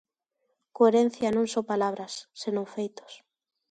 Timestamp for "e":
1.29-1.35